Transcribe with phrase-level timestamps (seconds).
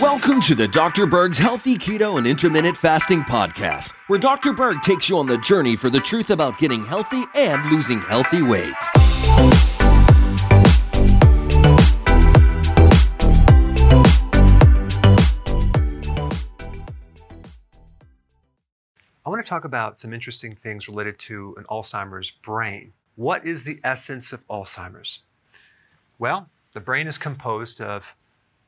[0.00, 1.06] Welcome to the Dr.
[1.06, 4.52] Berg's Healthy Keto and Intermittent Fasting Podcast, where Dr.
[4.52, 8.42] Berg takes you on the journey for the truth about getting healthy and losing healthy
[8.42, 8.74] weight.
[19.26, 22.92] I want to talk about some interesting things related to an Alzheimer's brain.
[23.16, 25.20] What is the essence of Alzheimer's?
[26.18, 28.14] Well, the brain is composed of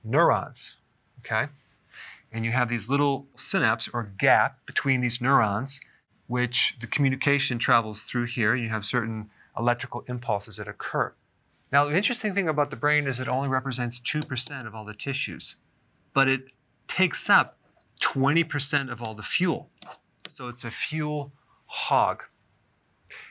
[0.02, 0.76] neurons,
[1.18, 1.48] okay?
[2.32, 5.80] And you have these little synapse or gap between these neurons,
[6.28, 8.54] which the communication travels through here.
[8.54, 11.12] You have certain electrical impulses that occur.
[11.72, 14.94] Now, the interesting thing about the brain is it only represents 2% of all the
[14.94, 15.56] tissues,
[16.14, 16.46] but it
[16.86, 17.58] takes up
[18.00, 19.68] 20% of all the fuel.
[20.28, 21.32] So it's a fuel
[21.66, 22.22] hog.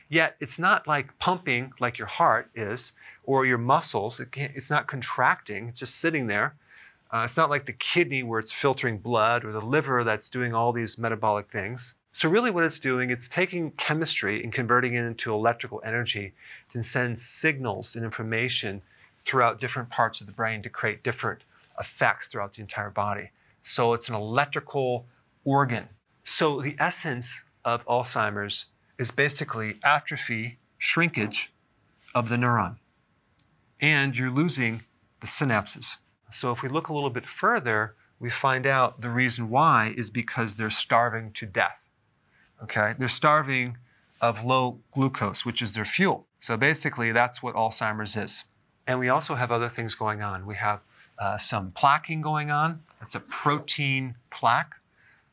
[0.08, 2.92] Yet it's not like pumping like your heart is
[3.24, 4.20] or your muscles.
[4.20, 6.54] It it's not contracting, it's just sitting there.
[7.12, 10.54] Uh, it's not like the kidney where it's filtering blood or the liver that's doing
[10.54, 11.94] all these metabolic things.
[12.12, 16.32] So really what it's doing, it's taking chemistry and converting it into electrical energy
[16.70, 18.80] to send signals and information
[19.20, 21.42] throughout different parts of the brain to create different
[21.78, 23.30] effects throughout the entire body.
[23.62, 25.04] So it's an electrical
[25.44, 25.88] organ.
[26.24, 28.66] So the essence of Alzheimer's
[28.98, 31.52] is basically atrophy, shrinkage
[32.14, 32.76] of the neuron.
[33.80, 34.82] And you're losing
[35.20, 35.96] the synapses.
[36.30, 40.10] So if we look a little bit further, we find out the reason why is
[40.10, 41.78] because they're starving to death.
[42.62, 42.94] Okay?
[42.98, 43.76] They're starving
[44.20, 46.26] of low glucose, which is their fuel.
[46.38, 48.44] So basically, that's what Alzheimer's is.
[48.86, 50.46] And we also have other things going on.
[50.46, 50.80] We have
[51.18, 52.80] uh, some plaquing going on.
[53.00, 54.74] That's a protein plaque.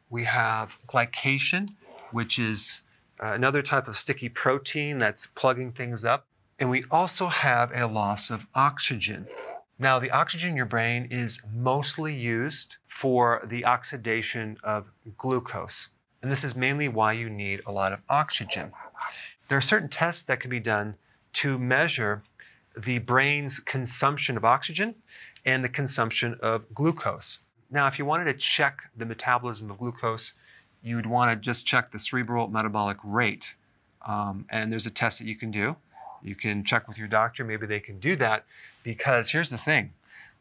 [0.10, 1.70] We have glycation,
[2.12, 2.82] which is
[3.22, 6.26] uh, another type of sticky protein that's plugging things up.
[6.60, 9.28] And we also have a loss of oxygen.
[9.80, 14.86] Now, the oxygen in your brain is mostly used for the oxidation of
[15.18, 15.90] glucose.
[16.22, 18.72] And this is mainly why you need a lot of oxygen.
[19.48, 20.96] There are certain tests that can be done
[21.34, 22.24] to measure
[22.78, 24.96] the brain's consumption of oxygen
[25.46, 27.40] and the consumption of glucose.
[27.70, 30.34] Now, if you wanted to check the metabolism of glucose,
[30.84, 33.56] you would want to just check the cerebral metabolic rate.
[34.06, 35.76] Um, and there's a test that you can do.
[36.22, 38.46] You can check with your doctor, maybe they can do that.
[38.84, 39.94] Because here's the thing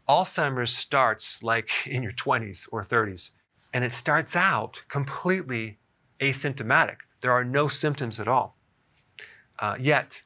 [0.09, 3.31] Alzheimer's starts like in your 20s or 30s,
[3.73, 5.79] and it starts out completely
[6.21, 6.97] asymptomatic.
[7.21, 8.57] There are no symptoms at all.
[9.59, 10.21] Uh, yet,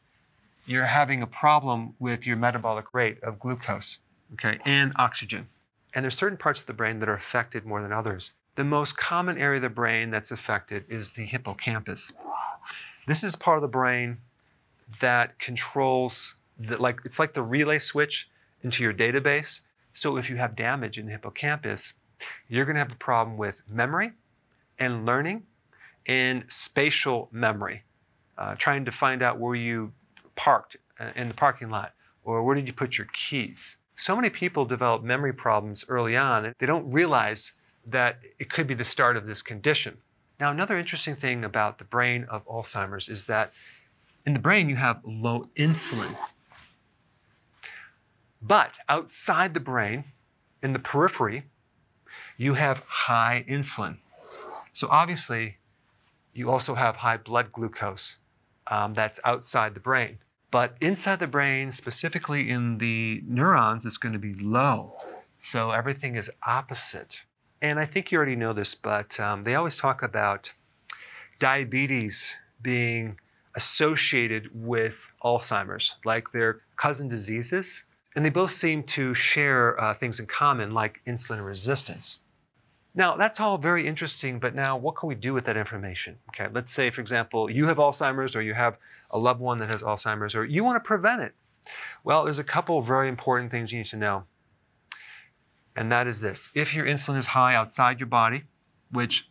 [0.66, 3.98] you're having a problem with your metabolic rate of glucose,
[4.32, 5.46] okay, and oxygen.
[5.94, 8.32] And there's certain parts of the brain that are affected more than others.
[8.56, 12.10] The most common area of the brain that's affected is the hippocampus.
[13.06, 14.16] This is part of the brain
[15.00, 18.30] that controls the, like it's like the relay switch
[18.62, 19.60] into your database.
[19.92, 21.92] So if you have damage in the hippocampus,
[22.48, 24.12] you're going to have a problem with memory
[24.78, 25.42] and learning
[26.06, 27.82] and spatial memory,
[28.38, 29.92] uh, trying to find out where you
[30.34, 31.92] parked uh, in the parking lot
[32.24, 33.76] or where did you put your keys.
[33.96, 37.52] So many people develop memory problems early on they don't realize
[37.86, 39.98] that it could be the start of this condition.
[40.38, 43.52] Now, another interesting thing about the brain of Alzheimer's is that
[44.26, 46.14] in the brain you have low insulin.
[48.42, 50.04] But outside the brain,
[50.62, 51.44] in the periphery,
[52.36, 53.98] you have high insulin.
[54.72, 55.56] So obviously,
[56.34, 58.18] you also have high blood glucose
[58.66, 60.18] um, that's outside the brain.
[60.50, 64.96] But inside the brain, specifically in the neurons, it's going to be low.
[65.38, 67.22] So everything is opposite.
[67.62, 70.52] And I think you already know this, but um, they always talk about
[71.38, 73.18] diabetes being
[73.54, 77.84] associated with Alzheimer's, like they're cousin diseases.
[78.14, 82.20] And they both seem to share uh, things in common, like insulin resistance.
[82.94, 86.18] Now, that's all very interesting, but now what can we do with that information?
[86.30, 88.78] Okay, let's say, for example, you have Alzheimer's or you have
[89.10, 91.34] a loved one that has Alzheimer's or you want to prevent it.
[92.04, 94.24] Well, there's a couple of very important things you need to know.
[95.76, 96.50] And that is this.
[96.54, 98.44] If your insulin is high outside your body,
[98.90, 99.28] which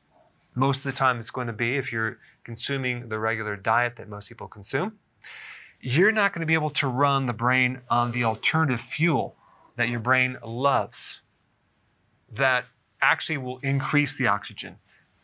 [0.53, 4.07] most of the time it's going to be if you're consuming the regular diet that
[4.07, 4.93] most people consume,
[5.81, 9.35] you're not going to be able to run the brain on the alternative fuel
[9.75, 11.21] that your brain loves,
[12.31, 12.65] that
[13.01, 14.77] actually will increase the oxygen,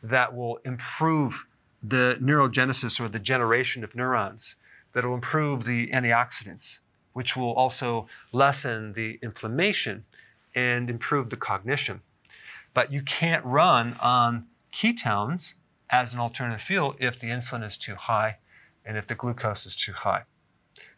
[0.03, 1.45] that will improve
[1.83, 4.56] the neurogenesis or the generation of neurons
[4.94, 6.79] that will improve the antioxidants,
[7.13, 10.03] which will also lessen the inflammation
[10.56, 12.01] and improve the cognition.
[12.74, 15.56] But you can't run on ketones
[15.89, 18.38] as an alternative fuel if the insulin is too high
[18.86, 20.24] and if the glucose is too high.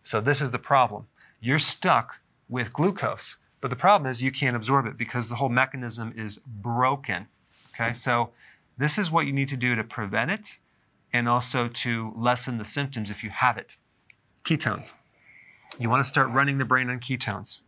[0.04, 1.08] So this is the problem.
[1.42, 5.50] You're stuck with glucose, but the problem is you can't absorb it because the whole
[5.50, 7.28] mechanism is broken.
[7.74, 8.30] Okay, so
[8.78, 10.58] this is what you need to do to prevent it
[11.12, 13.78] and also to lessen the symptoms if you have it.
[14.44, 14.94] Ketones.
[15.80, 17.62] You want to start running the brain on ketones.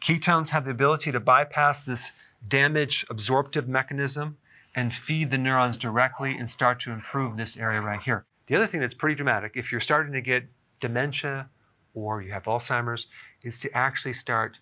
[0.00, 2.12] Ketones have the ability to bypass this
[2.48, 4.38] damage absorptive mechanism
[4.74, 8.24] and feed the neurons directly and start to improve this area right here.
[8.46, 10.44] The other thing that's pretty dramatic, if you're starting to get
[10.80, 11.50] dementia
[11.94, 13.08] or you have Alzheimer's,
[13.44, 14.58] is to actually start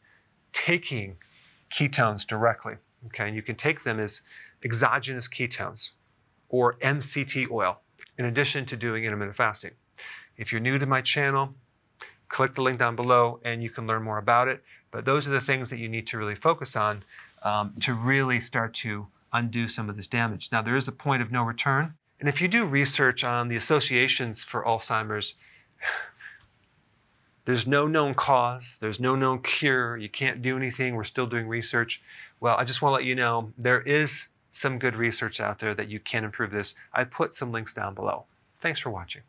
[0.52, 1.16] taking
[1.72, 2.74] ketones directly.
[3.06, 4.22] Okay, and you can take them as
[4.64, 5.92] exogenous ketones
[6.48, 7.80] or MCT oil
[8.18, 9.72] in addition to doing intermittent fasting.
[10.36, 11.54] If you're new to my channel,
[12.28, 14.62] click the link down below and you can learn more about it.
[14.90, 17.02] But those are the things that you need to really focus on
[17.42, 20.50] um, to really start to undo some of this damage.
[20.50, 21.94] Now, there is a point of no return.
[22.20, 25.34] And if you do research on the associations for Alzheimer's,
[27.44, 31.48] there's no known cause, there's no known cure, you can't do anything, we're still doing
[31.48, 32.02] research.
[32.40, 35.74] Well, I just want to let you know there is some good research out there
[35.74, 36.74] that you can improve this.
[36.92, 38.24] I put some links down below.
[38.60, 39.22] Thanks for watching.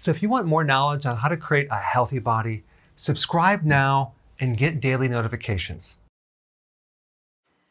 [0.00, 2.64] So if you want more knowledge on how to create a healthy body,
[2.96, 5.98] subscribe now and get daily notifications.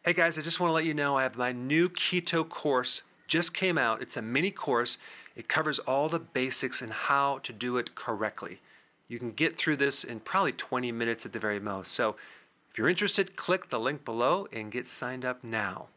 [0.03, 3.01] Hey guys, I just want to let you know I have my new keto course
[3.27, 4.03] just came out.
[4.03, 4.99] It's a mini course.
[5.35, 8.61] It covers all the basics and how to do it correctly.
[9.07, 11.93] You can get through this in probably 20 minutes at the very most.
[11.93, 12.15] So
[12.69, 15.87] if you're interested, click the link below and get signed up now.